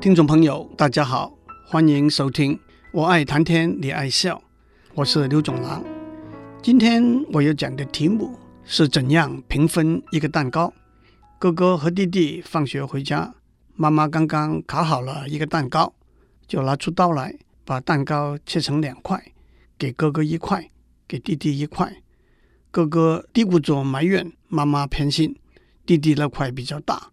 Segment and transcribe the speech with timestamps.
[0.00, 2.58] 听众朋友，大家好，欢迎收听。
[2.90, 4.42] 我爱谈天，你爱笑，
[4.94, 5.84] 我是刘总郎。
[6.62, 8.34] 今天我要讲的题目
[8.64, 10.72] 是怎样平分一个蛋糕。
[11.38, 13.34] 哥哥和弟弟放学回家，
[13.76, 15.92] 妈妈刚刚烤好了一个蛋糕，
[16.48, 17.36] 就拿出刀来，
[17.66, 19.22] 把蛋糕切成两块，
[19.76, 20.70] 给哥哥一块，
[21.06, 21.94] 给弟弟一块。
[22.70, 25.36] 哥哥嘀咕着埋怨妈妈偏心，
[25.84, 27.10] 弟弟那块比较大。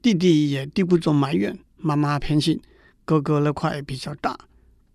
[0.00, 1.58] 弟弟也嘀咕着埋怨。
[1.80, 2.60] 妈妈偏心，
[3.04, 4.38] 哥哥那块比较大。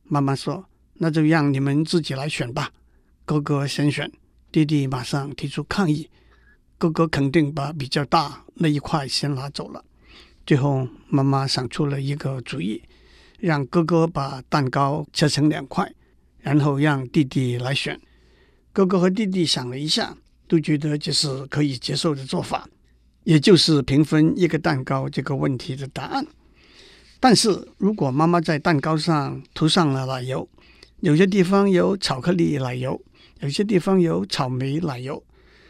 [0.03, 0.65] 妈妈说
[0.99, 2.71] ：“那就让你们自己来选吧。”
[3.25, 4.11] 哥哥先选，
[4.51, 6.09] 弟弟马上提出抗议。
[6.77, 9.83] 哥哥肯定把比较大那一块先拿走了。
[10.45, 12.83] 最后，妈妈想出了一个主意，
[13.39, 15.91] 让哥哥把蛋糕切成两块，
[16.39, 17.99] 然后让弟弟来选。
[18.71, 20.15] 哥哥和弟弟想了一下，
[20.47, 22.69] 都觉得这是可以接受的做法，
[23.23, 26.27] 也就是平分一个蛋糕这个问题的答案。
[27.19, 30.47] 但是如果妈妈在蛋糕上涂上了奶油，
[30.99, 33.01] 有些地方有巧克力奶油，
[33.39, 35.23] 有些地方有草莓奶油，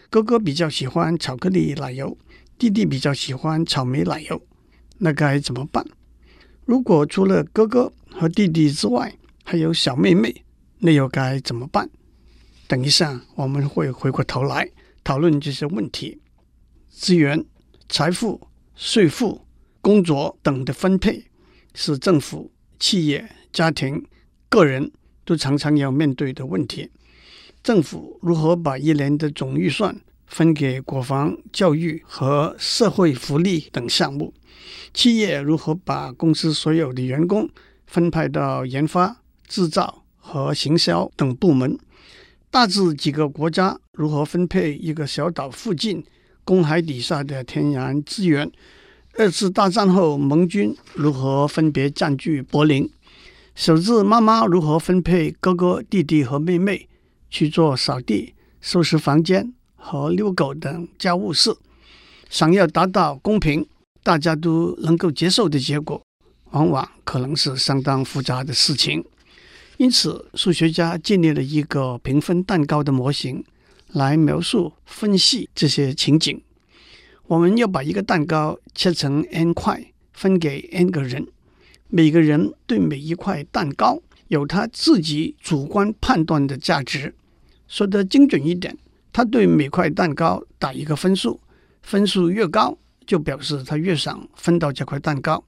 [0.10, 2.18] 哥哥比较喜欢巧克力奶油，
[2.58, 4.42] 弟弟比较喜欢草莓奶油，
[4.98, 5.86] 那该怎么办？
[6.66, 10.44] 如果除了哥哥和弟弟之外还有小妹妹，
[10.80, 11.90] 那又该怎么办？
[12.68, 14.70] 等一下我们会回过头来
[15.04, 16.20] 讨论这些问题。
[16.90, 17.46] 资源、
[17.88, 19.46] 财富、税负、
[19.82, 21.26] 工作等的分配。
[21.76, 24.04] 是政府、企业、家庭、
[24.50, 24.92] 个人
[25.24, 26.90] 都常常要面对的问题。
[27.62, 34.34] 政府如何把一年的总预算分给国防、教育和社会福利等项目？
[34.94, 37.50] 企业如何把公司所有的员工
[37.86, 41.78] 分派到研发、制造和行销等部门？
[42.50, 46.04] 大致几个国家如何分配一个小岛附近
[46.46, 48.50] 公海底下的天然资源？
[49.18, 52.90] 二次大战后，盟军如何分别占据柏林？
[53.56, 56.90] 首次妈妈如何分配哥哥、弟弟和妹妹
[57.30, 61.56] 去做扫地、收拾房间和遛狗等家务事？
[62.30, 63.66] 想要达到公平、
[64.04, 66.04] 大家都能够接受的结果，
[66.52, 69.02] 往往可能是相当复杂的事情。
[69.78, 73.42] 因此，数学家建立了一个平分蛋糕的模型，
[73.94, 76.42] 来描述、分析这些情景。
[77.28, 81.26] 我们要把一个蛋糕切成 n 块，分给 n 个人。
[81.88, 87.16] 每个人对每一块蛋糕有他自己主观判断的价值。
[87.68, 88.78] 说得精准一点，
[89.12, 91.40] 他对每块蛋糕打一个分数，
[91.82, 92.78] 分数越高，
[93.08, 95.44] 就表示他越想分到这块蛋糕。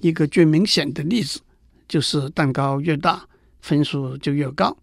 [0.00, 1.40] 一个最明显的例子
[1.86, 3.26] 就是蛋糕越大，
[3.60, 4.74] 分数就越高。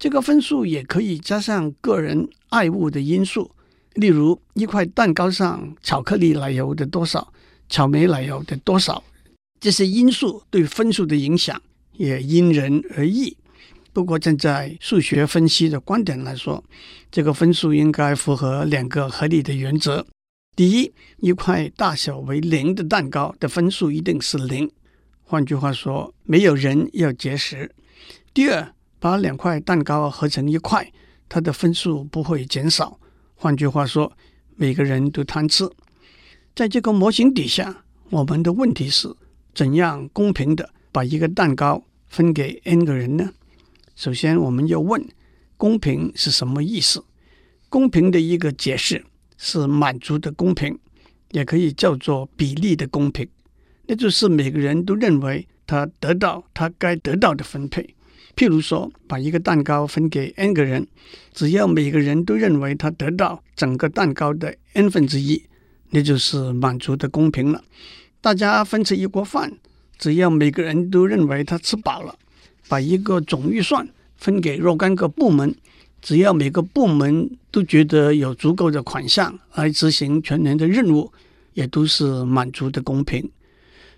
[0.00, 3.52] 这个分数也可以加上个人爱物的因素。
[3.94, 7.32] 例如，一块蛋糕上巧克力奶油的多少，
[7.68, 9.02] 草莓奶油的多少，
[9.58, 11.60] 这些因素对分数的影响
[11.94, 13.36] 也因人而异。
[13.92, 16.62] 不过，站在数学分析的观点来说，
[17.10, 20.06] 这个分数应该符合两个合理的原则：
[20.54, 24.70] 第一，一块大小为零的蛋糕的分数一定是零，
[25.24, 27.66] 换句话说，没有人要节食；
[28.32, 30.92] 第二，把两块蛋糕合成一块，
[31.28, 32.99] 它的分数不会减少。
[33.42, 34.12] 换句话说，
[34.56, 35.66] 每个人都贪吃。
[36.54, 39.10] 在这个模型底下，我们的问题是：
[39.54, 43.32] 怎样公平的把一个蛋糕分给 n 个人呢？
[43.96, 45.02] 首先，我们要问：
[45.56, 47.02] 公平是什么意思？
[47.70, 49.02] 公平的一个解释
[49.38, 50.78] 是满足的公平，
[51.30, 53.26] 也可以叫做比例的公平。
[53.86, 57.94] 那就是每个人都认为他得到他该得到的分配。
[58.40, 60.86] 譬如说，把一个蛋糕分给 n 个人，
[61.34, 65.42] 只要每个人都认为他得到整个蛋糕的 n 分之一，
[65.90, 67.62] 那就是满足的公平了。
[68.22, 69.52] 大家分吃一锅饭，
[69.98, 72.16] 只要每个人都认为他吃饱了。
[72.66, 73.86] 把一个总预算
[74.16, 75.54] 分给若干个部门，
[76.00, 81.12] 只要每个部门都觉得有足够的款项来执行全年的任务，
[81.52, 83.30] 也都是满足的公平。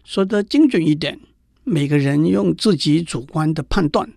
[0.02, 1.20] 说得精准一点，
[1.62, 4.12] 每个人用自己主观的判断。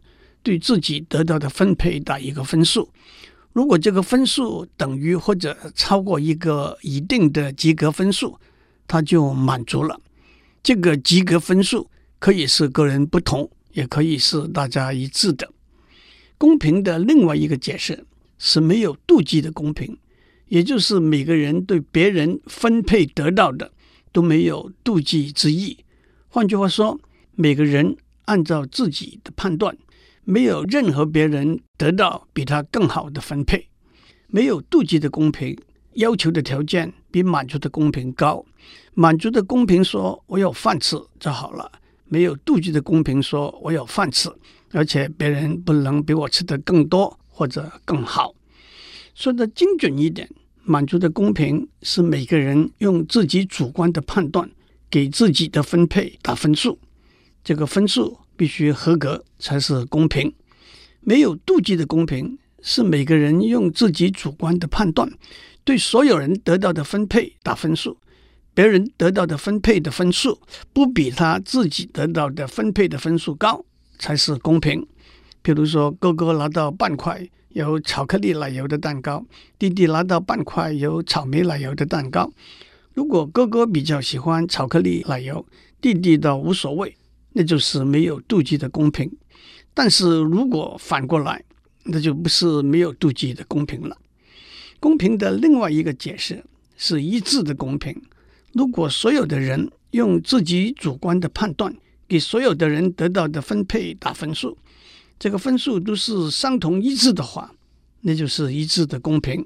[0.46, 2.88] 对自己得到的分配打一个分数，
[3.52, 8.40] 如果这个分数等于或者超过一个一定的及格分数，
[8.86, 10.00] 他就满足了。
[10.62, 11.90] 这个及格分数
[12.20, 15.52] 可以是个人不同，也可以是大家一致的。
[16.38, 18.06] 公平的另外一个解释
[18.38, 19.98] 是没有妒忌的公平，
[20.48, 23.72] 也就是每个人对别人分配得到的
[24.12, 25.80] 都没有妒忌之意。
[26.28, 27.00] 换句话说，
[27.34, 29.76] 每个人按照自己的判断。
[30.26, 33.68] 没有任何别人得到比他更好的分配，
[34.28, 35.56] 没有妒忌的公平，
[35.94, 38.44] 要求的条件比满足的公平高。
[38.96, 41.72] 满足的公平说：“我有饭吃就好了，
[42.06, 44.30] 没有妒忌的公平说：“我有饭吃，
[44.72, 48.34] 而且别人不能比我吃得更多或者更好。”
[49.14, 50.28] 说得精准一点，
[50.64, 54.50] 满足的公平是每个人用自己主观的判断
[54.90, 56.80] 给自己的分配打分数，
[57.44, 60.34] 这个分数必须合格才是公平。
[61.02, 65.10] 没有妒忌的公平是每个人用自己主观的判断
[65.64, 67.98] 对所有人得到的分配打分数，
[68.54, 70.40] 别人得到的分配的分数
[70.74, 73.66] 不比他自己得到的分配的分数高
[74.00, 74.88] 才是公平。
[75.42, 77.28] 比如说，哥哥拿到半块。
[77.56, 79.26] 有巧克力奶油的蛋糕，
[79.58, 82.30] 弟弟拿到半块有草莓奶油的蛋糕。
[82.94, 85.46] 如果哥哥比较喜欢巧克力奶油，
[85.80, 86.98] 弟弟倒无所谓，
[87.38, 89.12] 那就是没有妒忌的公平。
[89.74, 91.44] 但是如果反过来，
[91.84, 93.98] 那就不是没有妒忌的公平了。
[94.80, 96.42] 公平的另外一个解释
[96.78, 97.94] 是一致的公平。
[98.54, 101.76] 如果所有的人用自己主观的判断
[102.08, 104.58] 给所有的人得到的分配打分数。
[105.20, 107.54] 这个分数都是相同一致的话，
[108.02, 109.46] 那就是一致的公平。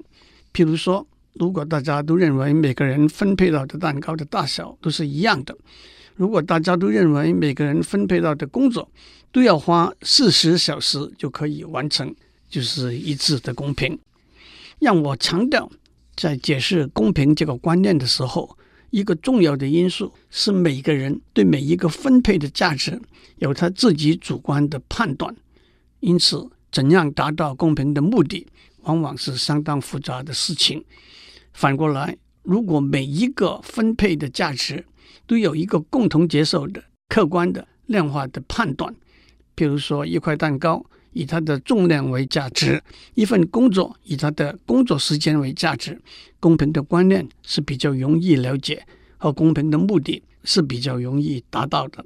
[0.52, 5.56] 譬如说，如果大家都认为每个人分配到的蛋糕的大小都是一样的，
[6.20, 8.86] 如果大家都认为每个人分配到的工作
[9.32, 12.14] 都要花四十小时就可以完成，
[12.46, 13.98] 就是一致的公平。
[14.80, 15.72] 让我强调，
[16.14, 18.54] 在解释公平这个观念的时候，
[18.90, 23.00] 一个重要的因素是每个人对每一个分配的价值
[23.38, 25.34] 有他自己主观的判断。
[26.00, 28.46] 因此，怎样达到公平的目的，
[28.82, 30.84] 往往是相当复杂的事情。
[31.54, 34.84] 反过来，如果每一个分配的价值
[35.30, 38.92] 都有一个共同接受的客观的量化的判断，
[39.54, 42.82] 比如说一块蛋糕以它的重量为价值，
[43.14, 46.02] 一份工作以它的工作时间为价值，
[46.40, 48.84] 公平的观念是比较容易了解，
[49.18, 52.04] 和公平的目的是比较容易达到的。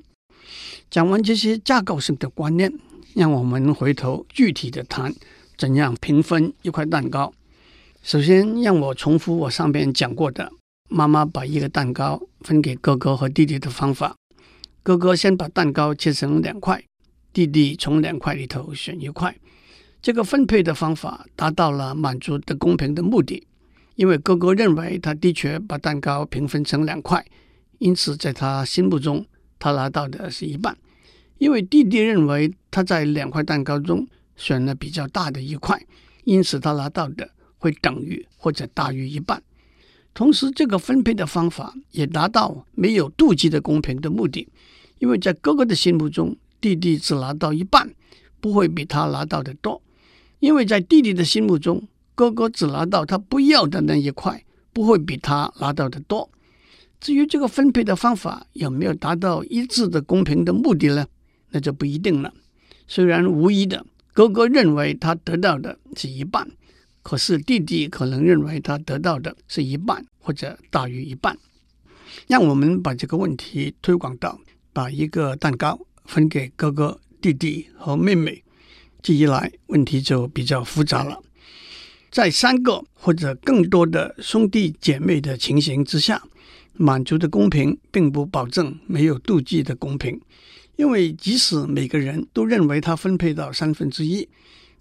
[0.91, 2.71] 讲完这些架构性的观念。
[3.15, 5.15] 让我们回头具体的谈
[5.57, 7.33] 怎样平分一块蛋糕。
[8.03, 10.51] 首先，让我重复我上边讲过的：
[10.89, 14.15] 妈妈把一个蛋糕分给哥哥和弟弟的方法。
[14.83, 16.85] 哥哥先把蛋糕切成两块，
[17.33, 19.35] 弟弟从两块里头选一块。
[20.03, 23.47] 这个分配的方法达到了满足的公平的目的，
[23.95, 27.25] 因为哥哥认为他的确把蛋糕平分成两块，
[27.79, 29.25] 因此在他心目中，
[29.59, 30.77] 他拿到的是一半。
[31.39, 35.83] 因为弟弟认为他在两块蛋糕中选了比较大的一块，
[36.25, 39.43] 因此他拿到的会等于或者大于一半。
[40.15, 44.49] 同时，这个分配的方法也达到没有妒忌的公平的目的，
[45.01, 47.93] 因为在哥哥的心目中，弟弟只拿到一半，
[48.41, 49.83] 不会比他拿到的多；
[50.39, 56.31] 因为在弟弟的心目中，哥哥只拿到他不要的那一块，不会比他拿到的多。
[57.01, 61.05] 至于这个分配的方法有没有达到一致的公平的目的呢？
[61.51, 62.33] 那就不一定了。
[62.87, 66.49] 虽然无疑的，哥哥认为他得到的是一半，
[67.05, 71.39] 可是弟弟可能认为他得到的是一半或者大于一半。
[72.27, 74.41] 让我们把这个问题推广到
[74.73, 78.43] 把一个蛋糕分给哥哥、弟弟和妹妹，
[79.03, 81.21] 这一来问题就比较复杂了。
[82.11, 86.23] 在三个或者更多的兄弟姐妹的情形之下，
[86.73, 90.21] 满足的公平并不保证没有妒忌的公平。
[90.77, 94.29] 因为即使每个人都认为他分配到三分之一，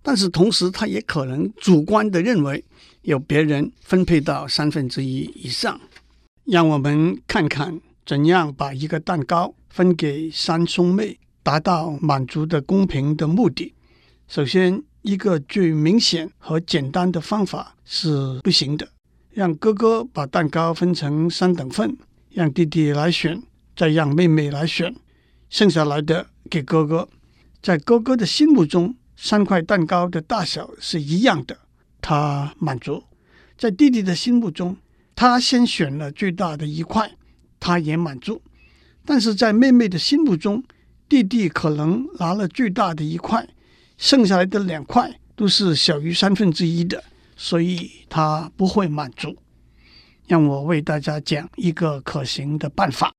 [0.03, 2.63] 但是同时他也可能主观的认为
[3.01, 5.81] 有别人分配到三分之一以上。
[6.45, 13.73] 让我们看看怎样把一个蛋糕分给三兄妹，达到满足的公平的目的。
[14.27, 18.87] 首先，一个最明显和简单的方法是不行的：
[19.31, 21.97] 让哥哥把蛋糕分成三等份，
[22.29, 23.41] 让弟弟来选，
[23.75, 24.93] 再让妹妹来选。
[25.49, 27.07] 剩下来的给哥哥，
[27.61, 28.95] 在哥哥的心目中，
[29.25, 31.57] 三块蛋糕的大小是一样的，
[32.01, 33.05] 他满足；
[33.57, 34.75] 在弟弟的心目中，
[35.15, 37.09] 他先选了最大的一块，
[37.57, 38.41] 他也满足；
[39.05, 40.61] 但是在妹妹的心目中，
[41.07, 43.47] 弟弟可能拿了最大的一块，
[43.97, 47.01] 剩下来的两块都是小于三分之一的，
[47.37, 49.37] 所以他不会满足。
[50.27, 53.13] 让我为大家讲一个可行的办法。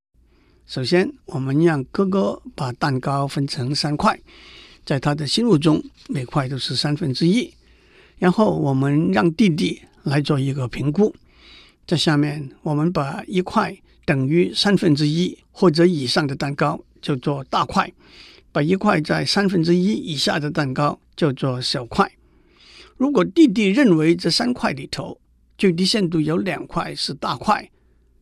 [0.67, 4.21] 首先，我们让哥哥把蛋糕分成三块，
[4.85, 7.53] 在他的心目中，每块都是三分之一。
[8.19, 11.15] 然后，我们让弟弟来做一个评估。
[11.87, 17.93] 在下面，我们把一块等于三分之一或者以上的蛋糕叫做大块，
[18.53, 22.11] 把一块在三分之一以下的蛋糕叫做小块。
[22.97, 25.19] 如果弟弟认为这三块里头
[25.59, 27.71] 最低限度有两块是大块，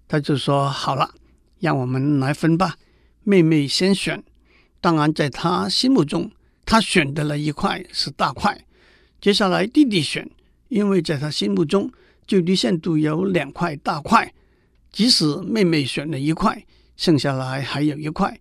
[0.09, 1.15] 他就说好了。
[1.61, 2.77] 让我们来分吧，
[3.23, 4.25] 妹妹先选，
[4.81, 6.33] 当然在他心目中，
[6.65, 8.65] 他选的那一块是大块。
[9.21, 10.29] 接下来弟弟选，
[10.69, 11.91] 因为在他心目中
[12.27, 14.33] 最低限度有两块大块。
[14.91, 16.65] 即使妹妹选了一块，
[16.97, 18.39] 剩下来还有一块，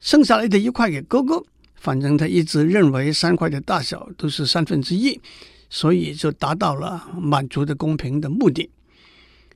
[0.00, 1.44] 剩下来的一块给哥哥。
[1.74, 5.20] 反正他一直认为三块的大小都是三分之一，
[5.70, 8.68] 所以就达到了满足的公平的目的。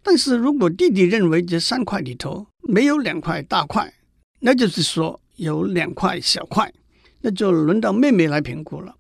[0.03, 3.93] 但是如果弟弟认为这三块里头没有两块大块，
[4.39, 6.73] 那就是说有两块小块，
[7.21, 8.95] 那就轮到妹妹来评估了。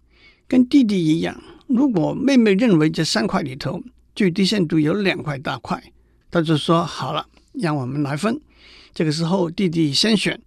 [0.49, 3.83] 跟弟弟一样，如果妹妹认为这三块里头
[4.15, 5.83] 最低限度有两块大块，
[6.31, 8.41] 他就说好了，让我们来分。
[8.93, 10.41] 这个时候弟弟先选。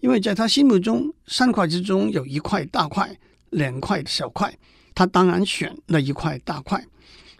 [0.00, 3.18] 因为在他心目中，三块之中有一块大块，
[3.50, 4.56] 两块小块，
[4.94, 6.86] 他当然选那一块大块。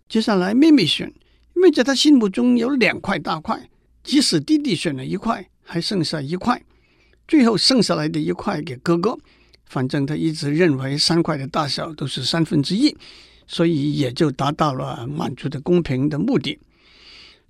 [0.08, 1.06] 接下来妹妹选，
[1.54, 3.70] 因为在他心目中有两块大块，
[4.02, 6.60] 即使弟弟选了一块，还剩下一块，
[7.28, 9.16] 最后剩下来的一块给哥哥。
[9.68, 12.96] 反正他一直认为三块的大小都是三分之一，
[13.46, 16.58] 所以也就达到了满足的公平的目的。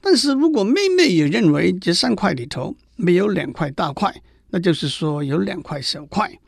[0.01, 4.15] 但是如果妹妹也认为这三块里头没有两块大块，
[4.51, 6.39] 那就是说有两块小块，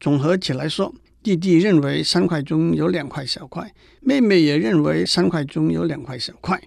[0.00, 6.62] 总合起来说，弟弟认为三块中有两块小块，妹妹也认为三块中有两块小块，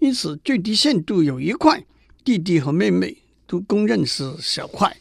[0.00, 1.84] 因此最低限度有一块，
[2.24, 4.96] 弟弟和妹妹都公认是小块，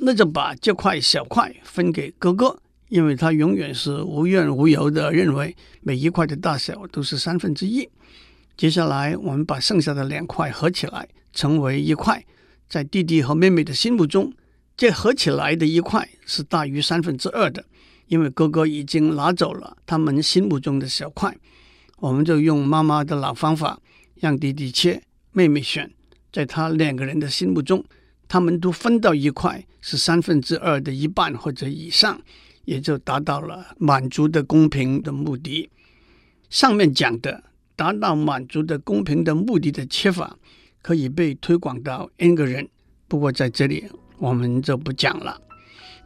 [0.00, 7.88] 那就把这块小块分给哥哥，因为他永远是无怨无尤的认为每一块的大小都是三分之一。
[8.56, 12.24] 接下来我们把剩下的两块合起来成为一块，
[12.68, 14.32] 在弟弟和妹妹的心目中。
[14.76, 17.62] 这合起来的一块是大于三分之二的，
[18.06, 21.36] 因为哥哥已经拿走了他们心目中的小块，
[21.98, 23.78] 我们就用妈妈的老方法，
[24.14, 25.02] 让弟弟切，
[25.32, 25.90] 妹妹选，
[26.32, 27.84] 在他两个人的心目中，
[28.30, 32.22] 他们都分到一块是三分之二的一半或者以上，
[32.64, 35.68] 也就达到了满足的公平的目的。
[36.48, 37.42] 上面讲的
[37.74, 40.38] 达到满足的公平的目的的切法，
[40.80, 42.68] 可以被推广到 n 个人，
[43.08, 43.90] 不过在这里。
[44.18, 45.40] 我们就不讲了，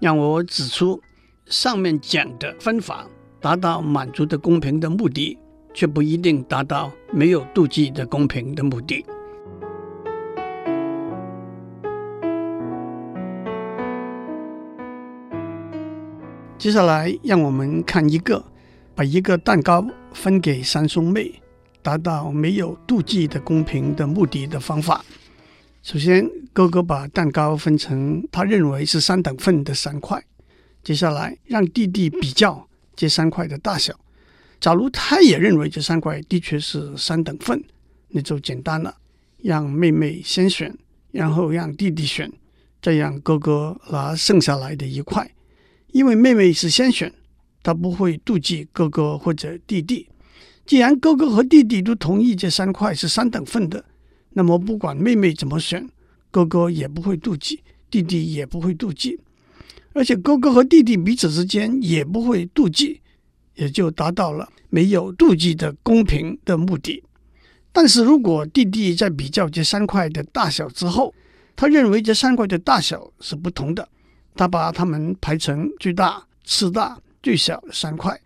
[0.00, 1.02] 让我指出
[1.46, 3.06] 上面讲的分法
[3.40, 5.36] 达到满足的公平的目的，
[5.74, 9.04] 却不一定达到没有妒忌的公平的目的。
[16.64, 18.42] 接下来，让我们看一个
[18.94, 21.30] 把一个蛋糕分给三兄妹，
[21.82, 25.04] 达到没有妒忌的公平的目的的方法。
[25.82, 30.24] 首先，哥哥把蛋糕分成他认为是三等份的三块。
[30.82, 32.66] 接下来，让弟弟比较
[32.96, 33.94] 这三块的大小。
[34.58, 37.62] 假如他也认为这三块的确是三等份，
[38.08, 38.96] 那就简单了。
[39.42, 40.74] 让妹妹先选，
[41.12, 42.32] 然后让弟弟选，
[42.80, 45.30] 再让哥哥拿剩下来的一块。
[45.94, 47.12] 因为妹妹是先选，
[47.62, 50.08] 她不会妒忌哥哥或者弟弟。
[50.66, 53.84] 既然哥哥和弟弟都同意这三块是三等份的。
[54.30, 55.88] 那么，不管妹妹怎么选，
[56.32, 59.16] 哥哥也不会妒忌，弟弟也不会妒忌，
[59.92, 63.00] 而且哥哥和弟弟彼此之间也不会妒忌，
[63.54, 67.04] 也就达到了没有妒忌的公平的目的。
[67.70, 71.14] 但是如果弟弟在比较这三块的大小之后，
[71.54, 73.88] 他认为这三块的大小是不同的，
[74.34, 78.20] 他把它们排成最大、次大、最小三块，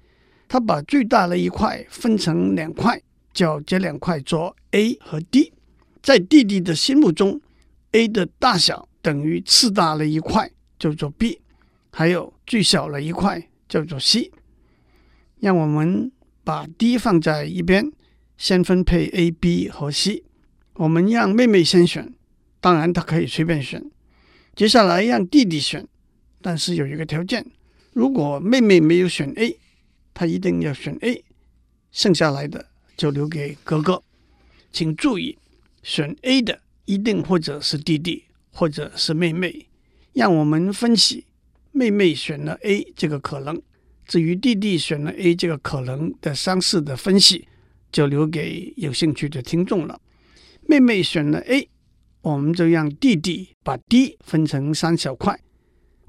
[0.48, 3.00] 他把最大的一块分成两块，
[3.32, 5.52] 叫这两块做 A 和 D。
[6.02, 7.40] 在弟弟的心目中
[7.92, 11.40] ，A 的大小等于次大的一块，叫做 B，
[11.90, 14.30] 还有最小的一块叫做 C。
[15.40, 16.10] 让我们
[16.42, 17.92] 把 D 放在一边，
[18.36, 20.24] 先分配 A、B 和 C。
[20.74, 22.14] 我们让妹妹先选，
[22.60, 23.84] 当然她可以随便选。
[24.54, 25.86] 接下来让弟弟选，
[26.40, 27.44] 但是有一个条件：
[27.92, 29.58] 如果妹妹没有选 A，
[30.14, 31.24] 她一定要选 A，
[31.90, 32.66] 剩下来的
[32.96, 34.02] 就留给哥哥。
[34.72, 35.38] 请注意。
[35.80, 39.66] 选 A 的一定或者是弟弟，或者是妹妹。
[40.12, 41.24] 让我们分析
[41.72, 43.62] 妹妹选了 A 这个可能，
[44.04, 47.48] 至于弟弟选了 A 这个可能的相似的分析，
[47.90, 49.98] 就留给有兴趣的听众了。
[50.66, 51.70] 妹妹选了 A，
[52.20, 55.40] 我们就让弟弟把 D 分成三小块。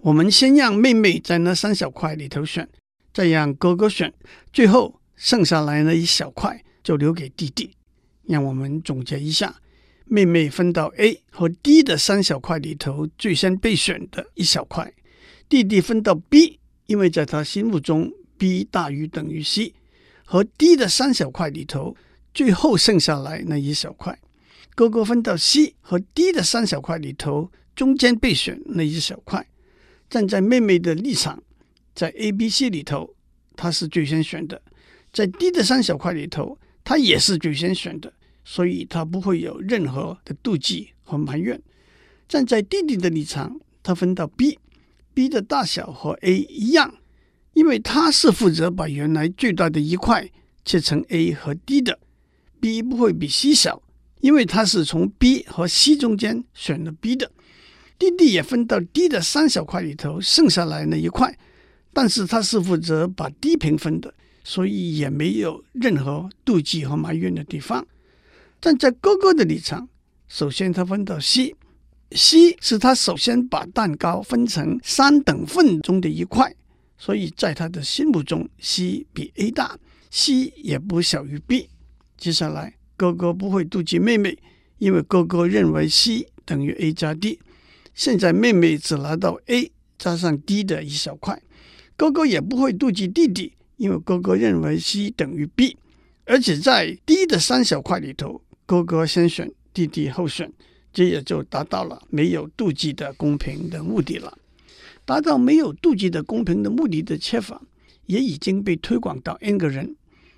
[0.01, 2.67] 我们先让妹妹在那三小块里头选，
[3.13, 4.13] 再让哥哥选，
[4.53, 7.71] 最后剩下来那一小块就留给弟弟。
[8.25, 9.55] 让我们总结一下：
[10.05, 14.85] 妹妹分到 A 和 D 的三小块里头，最先被选的一小块；
[15.49, 19.73] 弟弟分到 B，因为在他心目中 B 大于等于 C，
[20.23, 21.97] 和 D 的三小块里头，
[22.33, 24.17] 最后剩下来那一小块。
[24.75, 29.45] 哥哥分到 C 和 D 的三小块里头，中间被选那一小块。
[30.09, 31.41] 站在妹妹的立场，
[31.93, 33.15] 在 A、B、C 里头，
[33.55, 34.57] 她是最先选的；
[35.13, 38.13] 在 D 的三小块里头，她也是最先选的，
[38.43, 41.61] 所以她不会有任何的妒忌和埋怨。
[42.27, 46.95] 站在弟弟的立场，他分到 B，B 的大小和 A 一样，
[47.53, 50.29] 因为他是负责把原来最大的一块
[50.63, 51.99] 切成 A 和 D 的。
[52.59, 53.81] B 不会比 C 小，
[54.21, 57.31] 因为他是从 B 和 C 中间选了 B 的。
[57.99, 61.37] 弟弟也分到 D 的三小块里头，剩下来那一块，
[61.93, 64.13] 但是他是负责把 D 平分的，
[64.43, 67.85] 所以也没有任何妒忌和埋怨的地方。
[68.61, 69.89] 站在哥哥的立场，
[70.29, 71.53] 首先他分到 C。
[72.11, 76.55] C 是他首先把蛋糕分成三等份中的一块，
[76.97, 79.77] 所以在他的心目中，C 比 A 大
[80.09, 81.69] ，C 也不小于 B。
[82.17, 84.35] 接下来，哥哥不会妒忌妹妹，
[84.79, 87.39] 因为哥哥认为 C 等于 A 加 D。
[87.93, 91.41] 现在妹妹只拿到 A 加上 D 的一小块，
[91.95, 95.77] 哥哥也不会妒忌弟弟，因为哥哥认为 C 等于 B。
[96.25, 100.51] 而且在 D 的三小块里头，哥哥先选，弟弟后选。
[100.91, 104.35] 这也就达到了没有妒忌的公平的目的了。
[105.05, 107.61] 达到没有妒忌的公平的目的的切法，
[108.07, 109.95] 也已经被推广到 N 个人。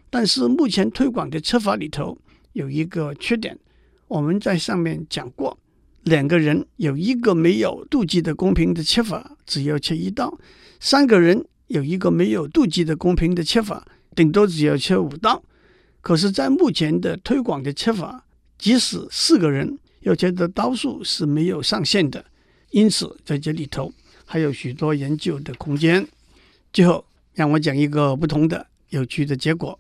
[0.10, 2.18] 但是目前推广的切法里头
[2.52, 3.58] 有一个缺点，
[4.10, 5.58] 我们在上面讲过，
[6.04, 10.36] 两个人有一个没有妒忌的公平的切法，只要切一刀；
[10.80, 15.44] 三个人有一个没有妒忌的公平的切法，顶多只要切五刀。
[16.02, 18.26] 可是，在目前的推广的切法，
[18.58, 22.26] 即使四个人，要切的刀数是没有上限的，
[22.72, 23.94] 因此在这里头
[24.26, 26.08] 还有许多研究的空间。
[26.74, 27.06] 最后，
[27.36, 29.78] 让我讲一个不同的有趣的结果。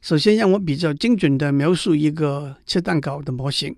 [0.00, 3.74] 首先，让我比较精准地描述一个切蛋糕的模型：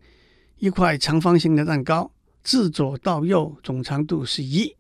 [0.58, 2.10] 一块长方形的蛋糕，
[2.42, 4.74] 自左到右总长度是一。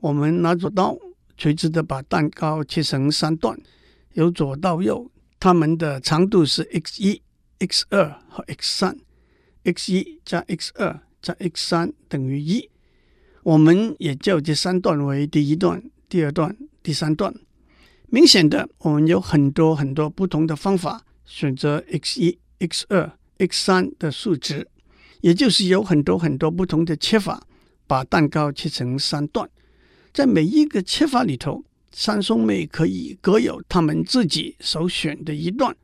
[0.00, 0.98] 我们拿着刀
[1.36, 3.56] 垂直的把蛋糕切成三段，
[4.14, 7.22] 由左到右，它们的长度是 x 一、
[7.60, 8.96] x 二和 x 三。
[9.62, 12.68] x 一加 x 二加 x 三等于一，
[13.44, 17.32] 我们也叫这三段为第一段、第二段、第三段。
[18.08, 24.66] 明显的，我们有很多很多不同的方法选择 x 一、x 二、x 三的数值，
[25.20, 27.42] 也就是有很多很多不同的切法，
[27.86, 29.48] 把蛋糕切成三段。
[30.12, 35.76] 在每一个切法里头，三兄妹可以各有他们自己首选的一段。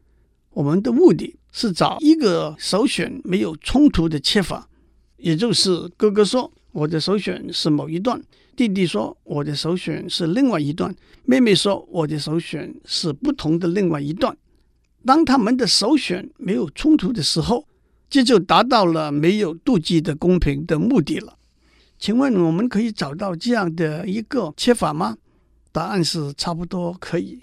[0.51, 1.37] 我们的目的。
[1.59, 4.69] 是找一个首选没有冲突的切法，
[5.17, 8.23] 也就是哥哥说我的首选是某一段，
[8.55, 10.95] 弟弟说我的首选是另外一段，
[11.25, 14.37] 妹妹说我的首选是不同的另外一段。
[15.07, 17.67] 当他们的首选没有冲突的时候，
[18.09, 21.37] 这就达到了没有妒忌的公平的目的了。
[21.99, 25.17] 请问我们可以找到这样的一个切法吗？
[25.73, 27.41] 答案是差不多可以。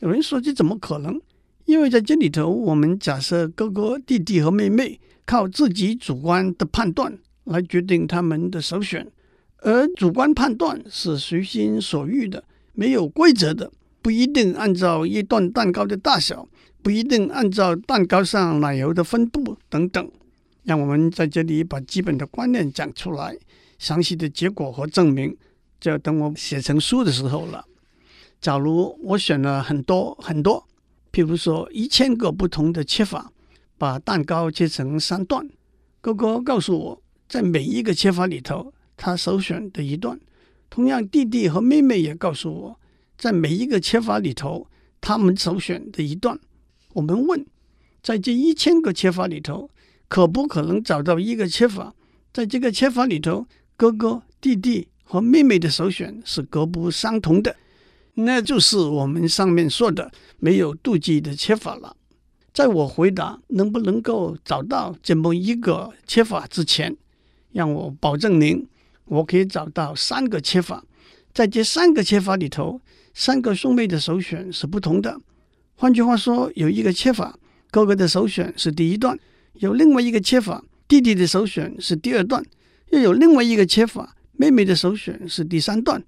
[0.00, 1.20] 有人说这怎么可能？
[1.64, 9.10] 因为在这里头，我们假设哥哥、弟弟和妹妹靠自己主观的判断来决定他们的首选，
[9.58, 13.72] 而主观判断是随心所欲的，没有规则的，
[14.02, 16.46] 不一定按照一段蛋糕的大小，
[16.84, 20.12] 不一定按照蛋糕上奶油的分布等等。
[20.64, 23.34] 让我们在这里把基本的观念讲出来，
[23.78, 25.34] 详细的结果和证明
[25.80, 27.64] 就要等我写成书的时候了。
[28.38, 30.62] 假如我选了很多很多。
[31.10, 33.32] 譬如说，一千个不同的切法，
[33.78, 35.48] 把蛋糕切成三段。
[36.02, 40.20] 哥哥告诉我，在每一个切法里头，他首选的一段。
[40.68, 42.80] 同样，弟弟和妹妹也告诉我，
[43.16, 44.66] 在每一个切法里头，
[45.00, 46.38] 他们首选的一段。
[46.94, 47.44] 我们问，
[48.02, 49.70] 在这一千个切法里头，
[50.08, 51.94] 可不可能找到一个切法，
[52.32, 57.56] 在这个切法里头，哥哥、弟弟和妹妹的首选是各不相同的？
[58.14, 61.96] 那就是我们上面说的没有妒忌的切法了。
[62.52, 66.96] 在我回答能不能够找到这么一个切法之前，
[67.50, 68.64] 让我保证您，
[69.06, 70.84] 我可以找到三个切法。
[71.32, 72.80] 在这三个切法里头，
[73.12, 75.20] 三个兄妹的首选是不同的。
[75.76, 77.38] 换句话说，有一个切法，
[77.70, 79.16] 哥哥的首选是第一段；
[79.54, 82.42] 有另外一个切法，弟弟的首选是第二段；
[82.90, 86.02] 又有另外一个切法，妹妹的首选是第三段。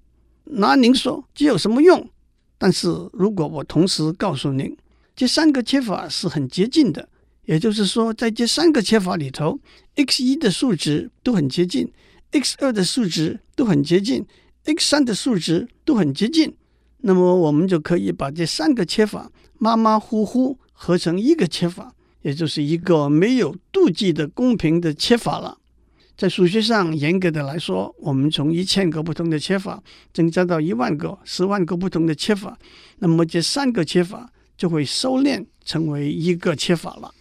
[0.44, 2.08] 那您说这有什么用？
[2.58, 4.76] 但是如果我同时告诉您，
[5.14, 7.08] 这三个切法是很接近的，
[7.46, 9.58] 也就是说，在这三个切法里头
[9.96, 11.90] ，x 一的数值都很接近
[12.30, 14.24] ，x 二的数值都很接近
[14.64, 16.54] ，x 三的数值都很接近，
[17.02, 25.58] 那么我们就可以把这三个切法马马虎虎合成一个切法，也就是一个没有妒忌的公平的切法了。
[26.16, 29.82] 在数学上，严格的来说，我们从一千个不同的切法
[30.14, 32.58] 增加到一万个、十万个不同的切法，
[33.00, 37.12] 那么这三个切法就会收敛成为一个切法了。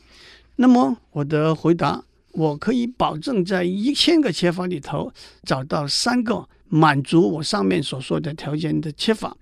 [0.55, 5.11] 那么我的回答，我可以保证在一千个切法里头
[5.43, 9.35] 找到三个满足我上面所说的条件的切法，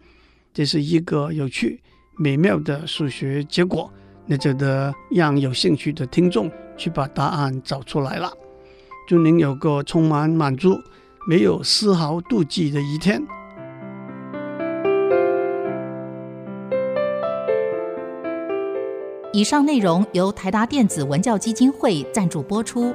[0.53, 1.81] 这是一个有趣
[2.17, 3.91] 美妙的数学结果。
[4.25, 8.31] 那就得让有兴趣的听众去把答案找出来了。
[9.07, 10.79] 祝您有个充满满足、
[11.27, 13.21] 没有丝毫妒忌的一天。
[19.33, 22.93] 以上内容由台达电子文教基金会赞助播出。